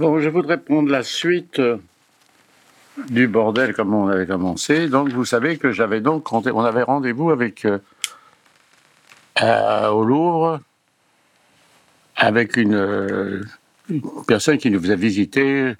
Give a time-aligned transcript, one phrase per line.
[0.00, 1.76] Bon, je voudrais prendre la suite euh,
[3.10, 4.88] du bordel comme on avait commencé.
[4.88, 7.80] Donc, vous savez que j'avais donc on avait rendez-vous avec euh,
[9.34, 10.60] à- au Louvre
[12.16, 13.42] avec une, euh,
[14.26, 15.74] personne qui nous faisait visiter,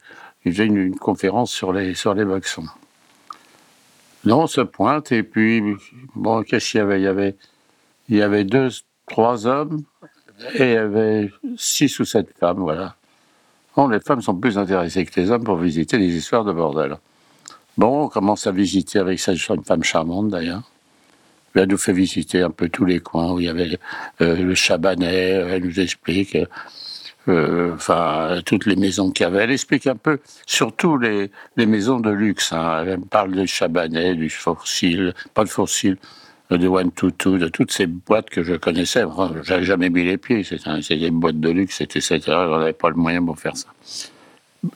[0.45, 2.27] il faisait une, conférence sur les sur les
[4.27, 5.63] on se pointe et puis
[6.15, 7.01] bon, qu'est-ce qu'il y avait?
[7.01, 7.37] Il y avait
[8.11, 8.69] il y avait deux,
[9.09, 9.83] trois hommes
[10.57, 12.97] et il y avait six ou sept femmes, voilà.
[13.77, 16.99] Les femmes sont plus intéressées que les hommes pour visiter les histoires de bordel.
[17.79, 20.63] Bon, on commence à visiter avec cette femme charmante d'ailleurs.
[21.55, 23.79] Elle nous fait visiter un peu tous les coins où il y avait
[24.21, 25.31] euh, le Chabanais.
[25.31, 26.37] Elle nous explique,
[27.29, 29.45] euh, enfin, toutes les maisons qu'il y avait.
[29.45, 32.53] Elle explique un peu, surtout les, maisons de luxe.
[32.53, 32.85] hein.
[32.87, 36.20] Elle parle du Chabanais, du Fourcil, pas de Fourcil, euh,
[36.59, 39.05] de One Two Two, de toutes ces boîtes que je connaissais.
[39.05, 40.43] Enfin, j'avais jamais mis les pieds.
[40.45, 41.81] C'était un- c'était des boîtes de luxe,
[42.29, 43.69] heure, on n'avait pas le moyen pour faire ça.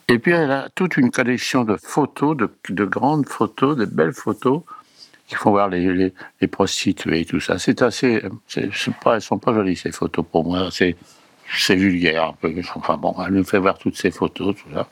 [0.09, 4.15] Et puis elle a toute une collection de photos, de, de grandes photos, de belles
[4.15, 4.63] photos,
[5.27, 6.13] qui font voir les,
[6.51, 7.59] prostituées et tout ça.
[7.59, 10.69] C'est assez, c'est pas, elles sont pas jolies ces photos pour moi.
[10.71, 10.97] C'est,
[11.55, 12.53] c'est vulgaire un peu.
[12.77, 14.89] Enfin bon, elle nous fait voir toutes ces photos, tout ça.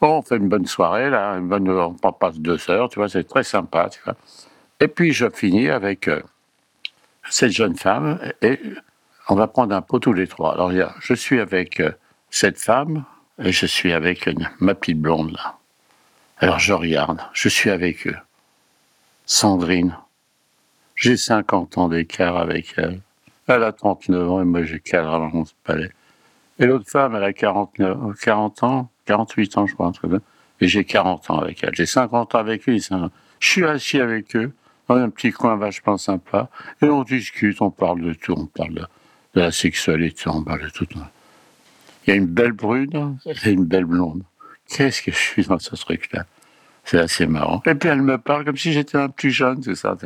[0.00, 3.08] Bon, on fait une bonne soirée là, une bonne, on passe deux heures, tu vois,
[3.08, 4.16] c'est très sympa, tu vois.
[4.82, 6.20] Et puis je finis avec euh,
[7.30, 8.58] cette jeune femme et
[9.28, 10.54] on va prendre un pot tous les trois.
[10.54, 11.92] Alors je suis avec euh,
[12.30, 13.04] cette femme
[13.38, 15.56] et je suis avec ma petite blonde là.
[16.38, 18.16] Alors je regarde, je suis avec eux.
[19.24, 19.96] Sandrine.
[20.96, 23.00] J'ai 50 ans d'écart avec elle.
[23.46, 25.92] Elle a 39 ans et moi j'ai 41 palais.
[26.58, 30.10] Et l'autre femme, elle a 49, 40 ans, 48 ans je crois, un truc.
[30.60, 31.72] Et j'ai 40 ans avec elle.
[31.72, 32.80] J'ai 50 ans avec lui.
[32.80, 34.52] Je suis assis avec eux
[34.88, 36.48] dans un petit coin vachement sympa.
[36.80, 38.86] Et on discute, on parle de tout, on parle de,
[39.34, 40.86] la sexualité, on parle de tout.
[42.06, 44.22] Il y a une belle brune et une belle blonde.
[44.68, 46.26] Qu'est-ce que je suis dans ce truc-là?
[46.84, 47.62] C'est assez marrant.
[47.66, 49.96] Et puis elle me parle comme si j'étais un plus jeune, tout ça?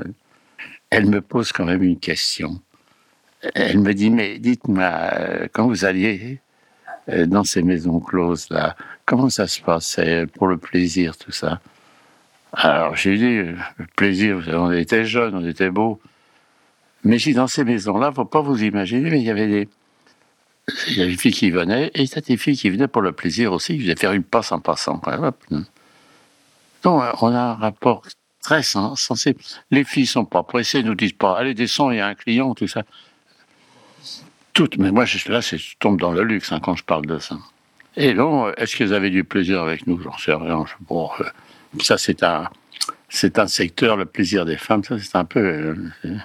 [0.90, 2.60] Elle me pose quand même une question.
[3.54, 6.40] Elle me dit, mais dites-moi, euh, quand vous alliez
[7.08, 11.60] euh, dans ces maisons closes-là, comment ça se passait pour le plaisir, tout ça?
[12.56, 13.50] Alors j'ai dit,
[13.96, 16.00] plaisir, on était jeunes, on était beaux.
[17.04, 19.68] Mais j'ai dans ces maisons-là, faut pas vous imaginer, mais il y avait des,
[20.88, 23.82] il filles qui venaient, et c'était des filles qui venaient pour le plaisir aussi, qui
[23.82, 25.00] faisaient faire une passe en passant.
[25.04, 25.44] Hop.
[26.82, 28.02] Donc, euh, on a un rapport
[28.42, 29.40] très sen- sensible.
[29.70, 32.54] Les filles sont pas pressées, nous disent pas, allez, descends, il y a un client,
[32.54, 32.84] tout ça.
[34.54, 37.36] Toutes, mais moi, là, je tombe dans le luxe hein, quand je parle de ça.
[37.96, 40.00] Et donc, euh, est-ce qu'elles avaient du plaisir avec nous?
[40.00, 40.64] J'en sais rien.
[40.88, 41.24] Bon, euh,
[41.82, 42.48] ça, c'est un,
[43.08, 45.40] c'est un secteur, le plaisir des femmes, ça, c'est un peu.
[45.40, 46.16] euh,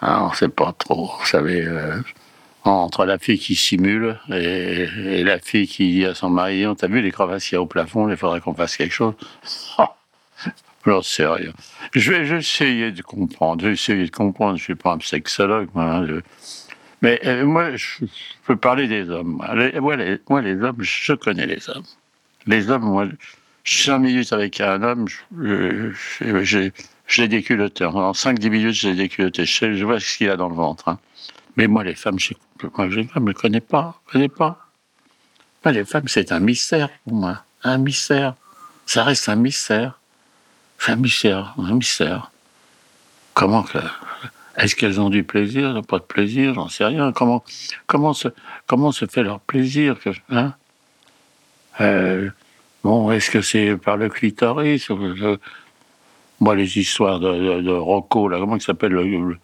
[0.00, 1.62] ah, on sait pas trop, vous savez.
[1.64, 2.00] euh,
[2.64, 6.86] entre la fille qui simule et, la fille qui dit à son mari On t'a
[6.86, 9.14] vu les crevasses qu'il y a au plafond, il faudrait qu'on fasse quelque chose?
[11.02, 11.52] Sais rien.
[11.94, 13.62] Je vais, je vais essayer de comprendre.
[13.62, 14.58] De comprendre.
[14.58, 16.06] Je suis pas un sexologue, hein,
[17.00, 18.06] Mais euh, moi, je, je
[18.44, 19.42] peux parler des hommes.
[19.80, 21.84] Moi, les hommes, je connais les hommes.
[22.46, 23.06] Les hommes, moi,
[23.64, 25.06] cinq minutes avec un homme,
[25.38, 26.70] je,
[27.16, 27.84] l'ai déculotté.
[27.84, 29.44] En 5-10 minutes, je l'ai déculotté.
[29.44, 30.88] Je, vois ce qu'il a dans le ventre.
[30.88, 30.98] hein.
[31.56, 34.00] Mais moi, les femmes, je ne connais pas.
[34.10, 34.60] Connais pas.
[35.66, 37.42] Les femmes, c'est un mystère pour moi.
[37.62, 38.34] Un mystère.
[38.86, 39.98] Ça reste un mystère.
[40.86, 41.54] Un mystère.
[41.58, 42.30] Un mystère.
[43.32, 43.78] Comment que.
[44.56, 47.12] Est-ce qu'elles ont du plaisir, pas de plaisir, j'en sais rien.
[47.12, 47.42] Comment,
[47.86, 48.28] comment, se,
[48.66, 49.96] comment se fait leur plaisir
[50.30, 50.54] hein
[51.80, 52.30] Euh,
[52.84, 54.88] Bon, est-ce que c'est par le clitoris
[56.40, 59.38] Moi, les histoires de, Rocco, là, comment il s'appelle le,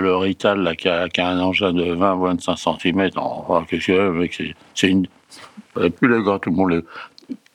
[0.00, 3.10] le, Rital, là, qui a, qui a un engin de 20 ou 25 cm.
[3.16, 5.06] Oh, qu'est-ce que c'est, une.
[5.80, 6.84] Et puis les gars, tout le monde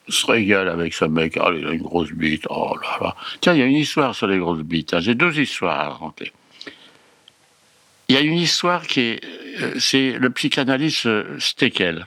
[0.08, 1.36] se régale avec ce mec.
[1.40, 2.46] Ah, il a une grosse bite.
[2.48, 3.16] Oh là là.
[3.40, 4.94] Tiens, il y a une histoire sur les grosses bites.
[4.94, 5.00] hein.
[5.00, 6.32] J'ai deux histoires à raconter.
[8.08, 9.24] Il y a une histoire qui est.
[9.60, 12.06] euh, C'est le psychanalyste euh, Steckel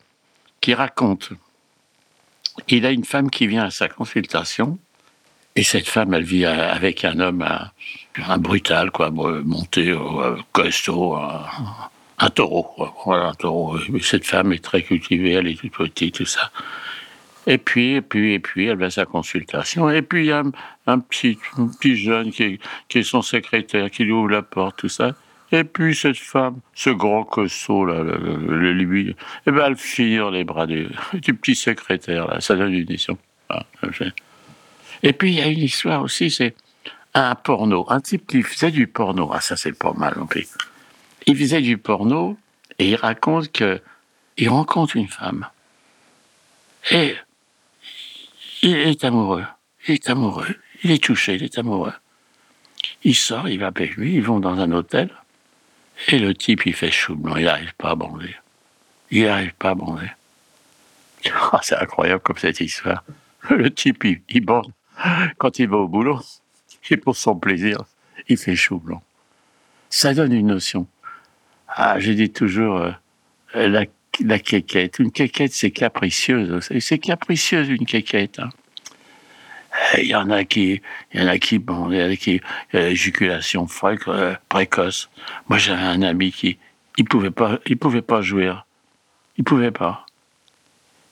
[0.61, 1.31] qui raconte.
[2.67, 4.77] Il a une femme qui vient à sa consultation.
[5.55, 7.45] Et cette femme, elle vit euh, avec un homme,
[8.37, 13.77] brutal, quoi, monté, euh, costaud, un, taureau, voilà, un taureau.
[14.01, 16.51] Cette femme est très cultivée, elle est toute petite, tout ça.
[17.47, 19.89] Et puis, et puis, et puis, elle va à sa consultation.
[19.89, 20.43] Et puis, il y a
[20.85, 21.39] un, petit,
[21.79, 25.15] petit jeune qui est, qui est son secrétaire, qui lui ouvre la porte, tout ça.
[25.51, 29.15] Et puis cette femme, ce grand costaud là, le, le,
[29.47, 32.39] eh ben, elle finit les bras du, du, petit secrétaire là.
[32.39, 33.17] Ça donne une édition.
[33.49, 33.65] Ah,
[35.01, 36.53] et puis il y a une histoire aussi, c'est
[37.15, 39.31] un porno, un type qui faisait du porno.
[39.33, 40.47] Ah ça c'est pas mal non plus.
[41.25, 42.37] Il faisait du porno
[42.77, 43.81] et il raconte que
[44.37, 45.47] il rencontre une femme
[46.91, 47.15] et
[48.61, 49.45] il est amoureux.
[49.87, 50.55] Il est amoureux.
[50.83, 51.35] Il est touché.
[51.35, 51.93] Il est amoureux.
[53.03, 54.15] Il sort, il va avec lui.
[54.15, 55.09] Ils vont dans un hôtel.
[56.07, 58.35] Et le type, il fait chou blanc, il n'arrive pas à bander.
[59.11, 60.11] Il n'arrive pas à bander.
[61.51, 63.03] Ah, c'est incroyable comme cette histoire.
[63.49, 64.71] Le type, il, il bande
[65.37, 66.21] quand il va au boulot.
[66.89, 67.83] Et pour son plaisir,
[68.29, 69.03] il fait chou blanc.
[69.89, 70.87] Ça donne une notion.
[71.67, 72.91] Ah, j'ai dit toujours, euh,
[73.53, 73.85] la,
[74.23, 74.99] la quéquette.
[74.99, 76.59] Une quéquette, c'est capricieuse.
[76.79, 78.39] C'est capricieuse, une quéquette.
[78.39, 78.49] Hein.
[79.97, 80.81] Il y en a qui,
[81.13, 82.41] il y en a qui, bon, il y en a qui,
[82.73, 83.67] éjaculation
[84.07, 85.09] euh, précoce.
[85.47, 86.57] Moi, j'avais un ami qui,
[86.97, 88.53] il pouvait pas, il pouvait pas jouer.
[89.37, 90.05] Il pouvait pas.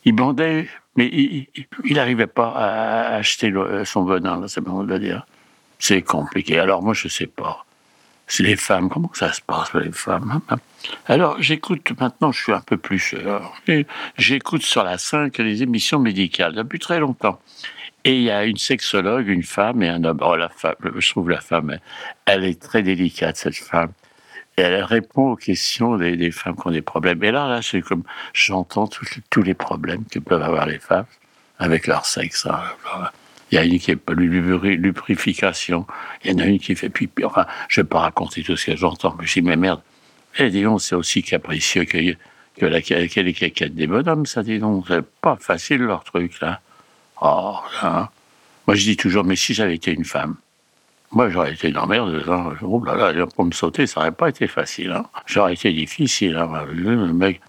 [0.06, 3.54] Il bandait, mais il n'arrivait pas à acheter
[3.86, 5.26] son venin, c'est bon de le dire.
[5.80, 6.60] C'est compliqué.
[6.60, 7.66] Alors moi, je sais pas.
[8.30, 10.58] C'est les femmes, comment ça se passe les femmes hein?
[11.06, 13.16] Alors j'écoute maintenant, je suis un peu plus
[14.18, 17.40] j'écoute sur la 5 les émissions médicales depuis très longtemps.
[18.08, 20.20] Et il y a une sexologue, une femme et un homme.
[20.22, 21.78] Oh, la femme, je trouve la femme,
[22.26, 23.92] elle est très délicate, cette femme.
[24.56, 27.22] Et elle répond aux questions des, femmes qui ont des problèmes.
[27.22, 28.88] Et là, là, c'est comme j'entends
[29.30, 31.06] tous les problèmes que peuvent avoir les femmes
[31.60, 32.46] avec leur sexe.
[32.46, 32.62] Hein.
[33.52, 35.86] Il y a une qui est lubrification,
[36.24, 37.26] il y en a une qui fait pipi.
[37.26, 39.82] Enfin, je ne vais pas raconter tout ce que j'entends, mais je dis, mais merde.
[40.40, 42.16] Et eh, dis donc, c'est aussi capricieux que,
[42.56, 44.86] que, la, que les des bonhommes, ça, dis donc.
[44.88, 46.62] C'est pas facile, leur truc, là.
[47.22, 48.10] Oh, hein.
[48.68, 50.36] Moi, je dis toujours, mais si j'avais été une femme,
[51.12, 52.30] moi, j'aurais été une emmerdeuse.
[52.30, 52.54] Hein.
[52.62, 54.92] Oh là pour me sauter, ça n'aurait pas été facile.
[54.92, 55.06] Hein.
[55.26, 56.36] J'aurais été difficile.
[56.36, 56.66] Hein.
[56.70, 57.42] Le mec,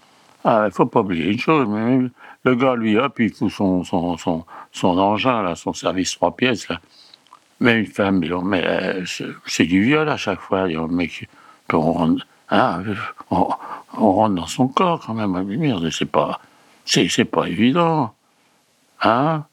[0.45, 2.09] ah, faut pas oublier une chose, mais
[2.45, 6.35] le gars, lui, hop, il fout son, son, son, son engin, là, son service trois
[6.35, 6.79] pièces, là.
[7.59, 9.03] Mais une femme, mais euh,
[9.45, 10.67] c'est du viol à chaque fois.
[10.87, 11.27] mec,
[11.73, 12.83] on rentre, hein,
[13.29, 13.43] on,
[13.97, 15.43] rentre dans son corps quand même.
[15.43, 16.39] Merde, c'est pas,
[16.85, 18.13] c'est pas évident.
[19.03, 19.43] Hein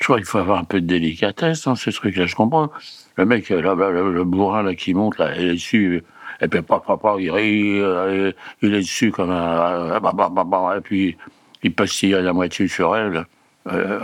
[0.00, 2.24] tu vois, il faut avoir un peu de délicatesse dans ce truc-là.
[2.26, 2.70] Je comprends.
[3.16, 6.02] Le mec, là, le, bourrin là, qui monte, là, il est dessus.
[6.40, 8.32] Et puis, papa, papa, il rit, euh,
[8.62, 10.00] il est dessus comme un.
[10.00, 11.18] Euh, et puis,
[11.62, 13.26] il pastille à la moitié sur elle.
[13.66, 14.00] Euh,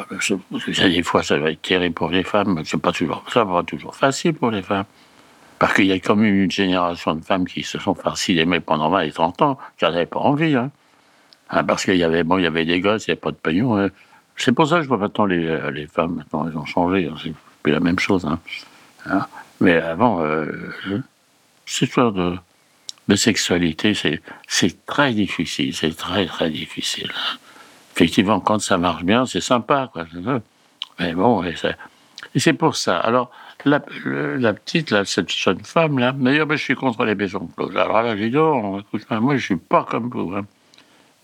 [0.83, 2.61] des fois, ça va être terrible pour les femmes.
[2.67, 4.85] C'est pas toujours, ça va toujours facile pour les femmes.
[5.59, 8.61] Parce qu'il y a quand même une génération de femmes qui se sont farcies d'aimer
[8.61, 10.55] pendant 20 et 30 ans, qui n'avaient pas envie.
[10.55, 10.71] Hein.
[11.49, 13.37] Hein, parce qu'il y avait, bon, y avait des gosses, il n'y avait pas de
[13.37, 13.79] pognon.
[13.79, 13.89] Hein.
[14.37, 17.09] C'est pour ça que je vois maintenant les, euh, les femmes, maintenant, elles ont changé.
[17.09, 18.25] Hein, c'est plus la même chose.
[18.25, 18.39] Hein.
[19.07, 19.27] Hein?
[19.61, 20.47] Mais avant, euh,
[21.65, 22.37] cette histoire de,
[23.09, 23.95] de sexualité,
[24.47, 25.75] c'est très difficile.
[25.75, 27.11] C'est très, très difficile.
[27.95, 29.89] Effectivement, quand ça marche bien, c'est sympa.
[29.93, 30.05] Quoi.
[30.99, 32.99] Mais bon, et c'est pour ça.
[32.99, 33.31] Alors,
[33.65, 37.49] la, la, petite, là, cette jeune femme, là, d'ailleurs, ben, je suis contre les maisons
[37.57, 37.77] closes.
[37.77, 40.35] Alors là, j'ai dit, oh, écoute, moi, je suis pas comme vous.
[40.35, 40.47] Hein.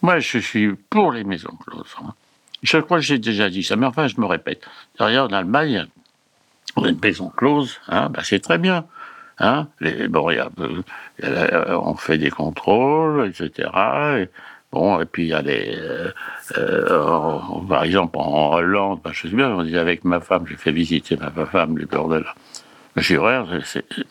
[0.01, 1.95] Moi, je suis pour les maisons closes.
[2.03, 2.15] Hein.
[2.63, 4.67] Je crois que j'ai déjà dit ça, mais enfin, je me répète.
[4.99, 5.87] Derrière, en Allemagne,
[6.77, 8.87] on a une maison close, hein, bah, c'est très bien.
[9.39, 10.49] Hein, les, bon, y a,
[11.25, 13.69] euh, on fait des contrôles, etc.
[14.19, 14.29] Et,
[14.71, 15.75] bon, et puis il y a des.
[15.77, 16.11] Euh,
[16.59, 17.39] euh,
[17.69, 20.73] par exemple, en Hollande, bah, je sais bien, on dit avec ma femme, j'ai fait
[20.73, 22.27] visiter ma femme, les bordels.
[22.97, 23.19] J'ai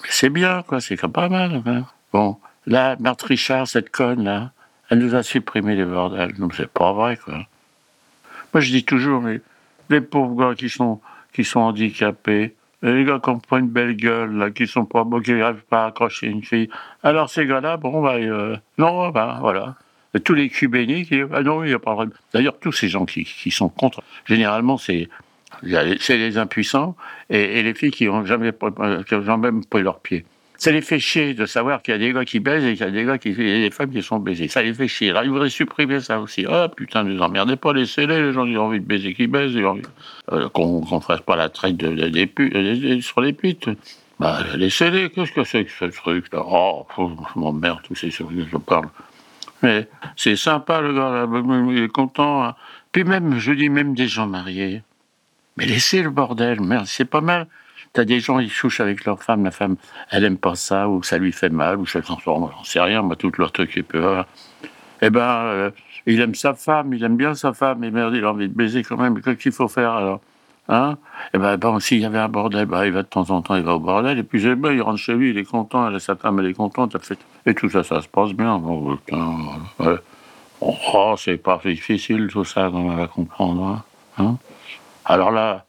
[0.10, 1.62] c'est bien, quoi, c'est pas mal.
[1.65, 1.84] Hein.
[2.12, 4.51] Bon, là, Marthe Richard, cette conne, là,
[4.89, 6.34] elle nous a supprimé les bordels.
[6.34, 7.46] Donc c'est pas vrai, quoi.
[8.53, 9.24] Moi, je dis toujours,
[9.89, 11.00] les pauvres gars qui sont,
[11.34, 15.05] qui sont handicapés, les gars qui ont pas une belle gueule, là, qui sont pas
[15.24, 16.70] qui n'arrivent pas à accrocher une fille.
[17.03, 18.17] Alors ces gars-là, bon, bah,
[18.77, 19.75] non, bah, voilà.
[20.25, 20.67] Tous les qui
[21.31, 24.03] ah non, il n'y a pas de D'ailleurs, tous ces gens qui, qui sont contre,
[24.25, 25.08] généralement, c'est
[26.00, 26.96] c'est les impuissants
[27.29, 28.51] et, les filles qui n'ont jamais,
[29.10, 30.25] jamais pris leurs pieds
[30.62, 32.86] ça les fait chier de savoir qu'il y a des gars qui baisent et qu'il
[32.86, 34.48] y a des gars qui, et des femmes qui sont baisés.
[34.48, 35.10] Ça les fait chier.
[35.10, 36.46] Alors, ils voudraient supprimer ça aussi.
[36.48, 39.25] Oh putain, ne nous emmerdez pas, laissez-les, les gens qui ont envie de baiser, qui
[39.25, 43.70] baisent, euh, qu'on ne fasse pas la traite de, des putes, sur les putes.
[44.20, 48.46] Bah, laissez-les, qu'est-ce que c'est que ce truc-là Oh, je m'emmerde, tous ces trucs que
[48.51, 48.89] je parle.
[49.63, 52.44] Mais c'est sympa, le gars, là, il est content.
[52.44, 52.56] Hein.
[52.91, 54.84] Puis même, je dis même des gens mariés.
[55.58, 57.48] Mais laissez le bordel, merde, c'est pas mal
[57.93, 59.75] T'as des gens, ils chouchent avec leur femme, la femme,
[60.12, 63.17] elle aime pas ça, ou ça lui fait mal, ou ça j'en sais rien, moi,
[63.17, 64.25] tout leur truc est peur.
[65.01, 65.71] Eh ben, euh,
[66.05, 68.53] il aime sa femme, il aime bien sa femme, et merde, il a envie de
[68.53, 70.21] baiser quand même, qu'est-ce qu'il faut faire alors?
[70.69, 70.98] Hein?
[71.33, 73.55] Et ben, bon, s'il y avait un bordel, ben, il va de temps en temps,
[73.55, 75.89] il va au bordel, et puis eh ben, il rentre chez lui, il est content,
[75.89, 77.19] elle, sa femme, elle est contente, fait...
[77.45, 78.57] et tout ça, ça se passe bien.
[78.57, 78.98] Bon,
[80.62, 83.83] oh, c'est pas difficile tout ça, on va comprendre.
[84.17, 84.38] Hein, hein?
[85.03, 85.65] Alors là,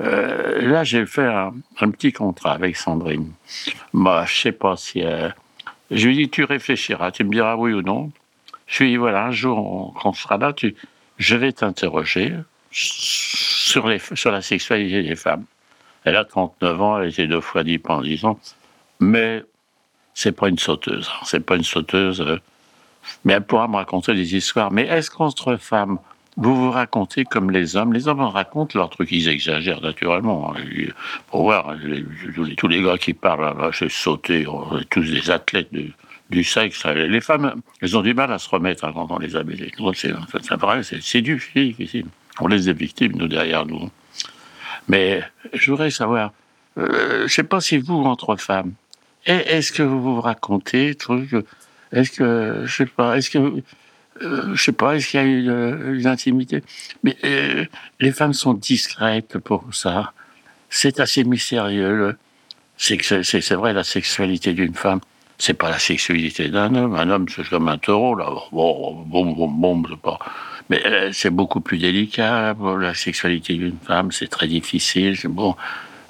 [0.00, 1.52] euh, là, j'ai fait un,
[1.90, 3.32] petit contrat avec Sandrine.
[3.92, 5.02] Moi, je sais pas si.
[5.04, 5.28] Euh,
[5.90, 8.10] je lui dis, tu réfléchiras, tu me diras oui ou non.
[8.66, 10.74] Je lui dis, voilà, un jour, quand on sera là, tu,
[11.18, 12.34] je vais t'interroger
[12.70, 15.44] sur, la sexualité des femmes.
[16.04, 18.40] Elle a 39 ans, elle été deux fois dit pendant 10 ans,
[19.00, 19.44] mais
[20.14, 21.10] c'est pas une sauteuse.
[21.12, 22.20] Hein, c'est pas une sauteuse.
[22.20, 22.38] Euh,
[23.24, 24.70] mais elle pourra me raconter des histoires.
[24.70, 25.98] Mais est-ce qu'entre femmes,
[26.36, 27.92] vous vous racontez comme les hommes.
[27.92, 30.54] Les hommes racontent leurs trucs, ils exagèrent naturellement.
[31.28, 31.74] Pour voir,
[32.56, 35.70] tous les gars qui parlent, j'ai sauté, on est tous des athlètes
[36.30, 36.84] du sexe.
[36.86, 39.72] Les femmes, elles ont du mal à se remettre quand on les a baisées.
[39.94, 40.12] C'est
[40.56, 42.04] vrai, c'est du physique ici.
[42.40, 43.90] On laisse des victimes, nous, derrière nous.
[44.88, 45.22] Mais
[45.52, 46.32] je voudrais savoir,
[46.78, 48.72] euh, je ne sais pas si vous, entre femmes,
[49.26, 51.34] est-ce que vous vous racontez trucs
[51.92, 53.62] Est-ce que, je sais pas, est-ce que
[54.22, 56.62] euh, je sais pas, est-ce qu'il y a une, euh, une intimité
[57.02, 57.64] Mais euh,
[58.00, 60.12] les femmes sont discrètes pour ça.
[60.68, 62.16] C'est assez mystérieux.
[62.76, 65.00] C'est vrai la sexualité d'une femme.
[65.38, 66.94] C'est pas la sexualité d'un homme.
[66.94, 68.30] Un homme, c'est comme un taureau là.
[68.52, 70.18] Bon, bon, bon, bon, c'est pas.
[70.68, 72.54] Mais euh, c'est beaucoup plus délicat.
[72.78, 75.16] la sexualité d'une femme, c'est très difficile.
[75.24, 75.56] Bon.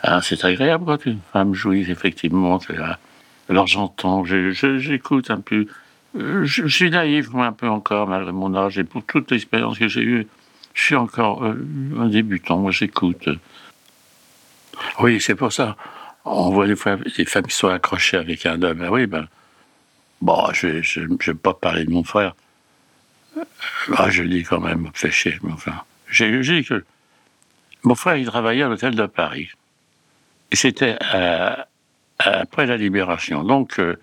[0.03, 2.59] Hein, c'est agréable quand une femme jouit, effectivement.
[3.49, 5.67] Alors j'entends, j'écoute un peu
[6.17, 9.79] euh, je, suis naïf, moi, un peu encore, malgré mon âge, et pour toute l'expérience
[9.79, 10.27] que j'ai eue,
[10.75, 11.55] je suis encore euh,
[11.99, 13.29] un débutant, moi j'écoute.
[15.01, 15.77] Oui, c'est pour ça.
[16.25, 18.83] On voit des fois des femmes qui sont accrochées avec un homme.
[18.85, 19.27] Ah oui, ben,
[20.21, 22.35] bon, je ne vais pas parler de mon frère.
[23.97, 25.83] Ah, je dis quand même, me fait chier, mais enfin.
[26.09, 26.85] J'ai dit que
[27.85, 29.51] mon frère, il travaillait à l'hôtel de Paris.
[30.51, 30.99] Et c'était
[32.21, 33.43] après la libération.
[33.45, 33.97] Donc, euh,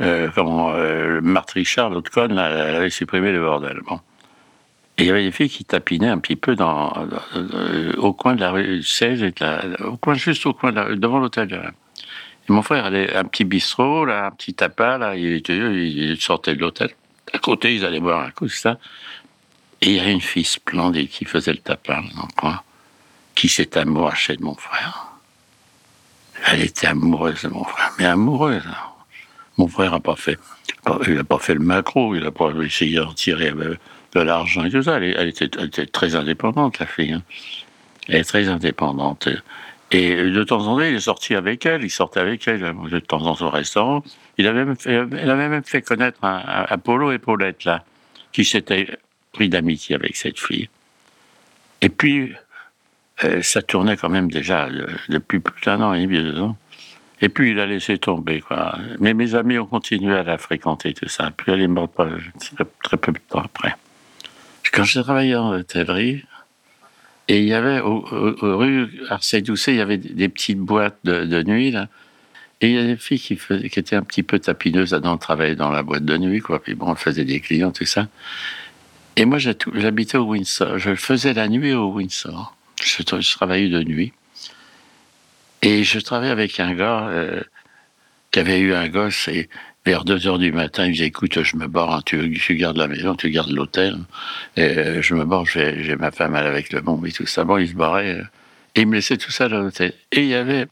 [0.00, 3.80] euh, comment, euh, Marthe Richard, l'autre conne, elle avait supprimé le bordel.
[3.86, 4.00] Bon.
[4.98, 6.92] Et il y avait des filles qui tapinaient un petit peu dans,
[7.98, 9.34] au coin de la rue 16, et
[9.84, 11.72] au coin, juste au coin, de devant l'hôtel.
[12.48, 16.54] Et mon frère avait un petit bistrot, là, un petit tapas, là, il, il sortait
[16.54, 16.90] de l'hôtel.
[17.32, 18.78] À côté, ils allaient boire un coup, ça.
[19.82, 22.62] Et il y avait une fille splendide qui faisait le tapin dans le coin,
[23.34, 25.08] qui s'est amourachée de mon frère.
[26.46, 28.62] Elle était amoureuse de mon frère, mais amoureuse.
[28.66, 28.95] Hein.
[29.58, 30.38] Mon frère n'a pas fait,
[31.06, 33.76] il n'a pas fait le macro, il n'a pas essayé d'en tirer euh,
[34.14, 34.98] de l'argent et tout ça.
[34.98, 37.12] Elle, était, très indépendante, la fille.
[37.12, 37.22] Hein.
[38.08, 39.28] Elle est très indépendante.
[39.92, 42.60] Et de temps en temps, il est sorti avec elle, il sortait avec elle,
[42.90, 44.02] de temps en temps au restaurant.
[44.36, 47.84] Il avait même fait, elle avait même fait connaître un, Apollo et Paulette, là,
[48.32, 48.98] qui s'était
[49.32, 50.68] pris d'amitié avec cette fille.
[51.80, 52.32] Et puis,
[53.24, 56.56] euh, ça tournait quand même déjà euh, depuis plus d'un an et demi, deux ans.
[57.20, 58.78] Et puis il a laissé tomber, quoi.
[58.98, 61.30] Mais mes amis ont continué à la fréquenter, tout ça.
[61.30, 62.08] Puis elle est morte pas,
[62.82, 63.74] très, peu de temps après.
[64.72, 66.24] Quand j'ai travaillé en hôtellerie,
[67.28, 71.70] et il y avait, au, rue Arcey-Doucet, il y avait des petites boîtes de, nuit,
[71.70, 71.88] là.
[72.60, 73.38] Et il y a des filles qui,
[73.78, 76.62] étaient un petit peu tapineuses là-dedans, travaillaient dans la boîte de nuit, quoi.
[76.62, 78.08] Puis bon, elles faisaient des clients, tout ça.
[79.16, 80.78] Et moi, j'habitais au Windsor.
[80.78, 82.54] Je faisais la nuit au Windsor.
[82.82, 84.12] Je travaillais de nuit.
[85.62, 87.42] Et je travaillais avec un gars euh,
[88.30, 89.48] qui avait eu un gosse et
[89.86, 92.56] vers 2 heures du matin, il me disait écoute, je me barre, hein, tu, tu,
[92.56, 93.96] gardes la maison, tu gardes l'hôtel.
[94.56, 97.44] Et euh, je me barre, j'ai ma femme elle, avec le bon et tout ça.
[97.44, 98.18] Bon, il se barrait.
[98.18, 98.24] Euh,
[98.74, 99.92] et il me laissait tout ça dans l'hôtel.
[100.10, 100.66] Et il y avait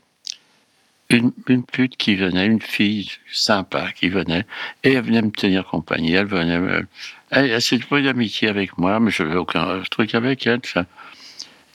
[1.11, 4.47] une, une, pute qui venait, une fille sympa qui venait,
[4.83, 6.12] et elle venait me tenir compagnie.
[6.12, 6.83] Elle venait.
[7.31, 10.61] Elle, s'est d'amitié avec moi, mais je n'avais aucun truc avec elle.
[10.64, 10.87] Ça.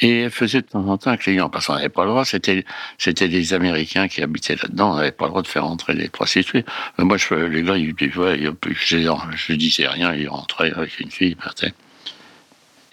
[0.01, 2.23] Et elle faisait de temps en temps un client, parce qu'on n'avait pas le droit,
[2.23, 2.63] c'était,
[2.97, 6.07] c'était des Américains qui habitaient là-dedans, on n'avait pas le droit de faire entrer les
[6.07, 6.63] prostituées.
[6.97, 11.35] Mais moi, je, les gars, je, je disais rien, ils rentraient avec une fille, ils
[11.35, 11.73] partaient.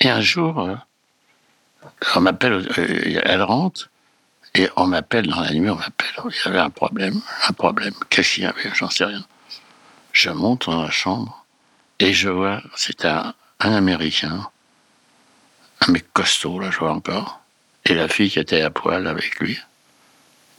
[0.00, 0.74] Et un jour, euh,
[2.16, 3.88] on m'appelle, euh, elle rentre,
[4.54, 7.94] et on m'appelle dans la nuit, on m'appelle, il y avait un problème, un problème.
[8.10, 8.70] Qu'est-ce qu'il y avait?
[8.74, 9.24] J'en sais rien.
[10.12, 11.46] Je monte dans la chambre,
[12.00, 14.48] et je vois, c'était un, un Américain,
[15.80, 17.40] un mec costaud, là, je vois encore,
[17.84, 19.58] et la fille qui était à poil avec lui.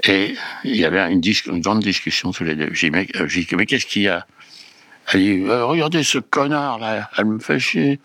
[0.03, 1.21] Et il y avait une,
[1.61, 2.69] grande discussion tous les deux.
[2.73, 4.27] J'ai dit, mais, euh, mais qu'est-ce qu'il y a?
[5.11, 7.99] Elle dit, euh, regardez ce connard là, elle me fait chier.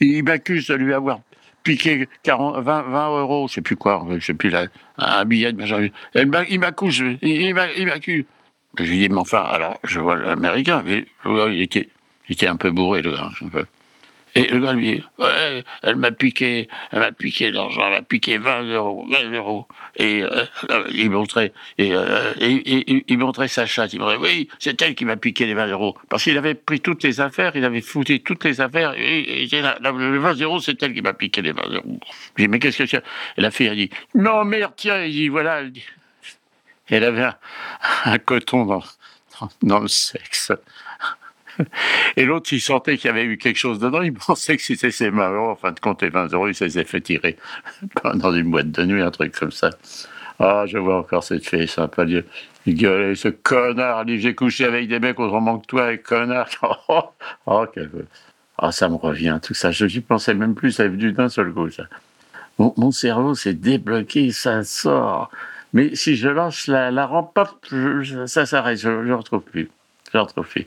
[0.00, 1.20] Il m'accuse de lui avoir
[1.62, 4.66] piqué 40, 20, 20 euros, je sais plus quoi, je sais plus, là,
[4.98, 5.88] un billet de machin.
[6.14, 8.24] Il m'accuse, il il m'a- il m'accuse.
[8.78, 13.14] Je lui dis, mais enfin, alors, je vois l'américain, il était, un peu bourré, le.
[14.34, 18.02] Et le gars lui dit, ouais, elle m'a piqué, elle m'a piqué l'argent, elle m'a
[18.02, 19.66] piqué 20 euros, 20 euros.
[19.96, 23.92] Et euh, euh, il montrait, et, euh, il montrait sa chatte.
[23.92, 25.96] Il me disait, oui, c'est elle qui m'a piqué les 20 euros.
[26.08, 29.76] Parce qu'il avait pris toutes les affaires, il avait foutu toutes les affaires, et, la-
[29.80, 31.98] la- le 20 euros, c'est elle qui m'a piqué les 20 euros.
[32.38, 33.02] Je dis, mais qu'est-ce que c'est?
[33.36, 35.60] Et la fille a dit, non, merde, tiens, il dit, voilà.
[35.60, 35.84] Elle, dit-
[36.88, 37.28] elle avait
[38.04, 38.82] un, coton dans,
[39.62, 40.52] dans le sexe.
[42.16, 44.90] Et l'autre, il sentait qu'il y avait eu quelque chose dedans, il pensait que c'était
[44.90, 45.50] ses 20 euros.
[45.50, 47.36] En fin de compte, les 20 euros, il se les a fait tirer
[48.14, 49.70] dans une boîte de nuit, un truc comme ça.
[50.38, 52.26] Ah, je vois encore cette fille, ça pas Dieu.
[52.66, 56.48] Il gueulait, ce connard, j'ai couché avec des mecs autrement que toi, connard.
[56.88, 57.02] Oh,
[57.46, 57.90] oh, quel-
[58.58, 59.70] ah, ça me revient, tout ça.
[59.72, 61.84] Je n'y pensais même plus, ça est venu d'un seul coup, ça.
[62.58, 65.30] Mon, cerveau s'est débloqué, ça sort.
[65.72, 67.38] Mais si je lance la, rampe,
[68.26, 69.70] ça s'arrête, je ne retrouve plus.
[70.12, 70.66] Je ne retrouve plus.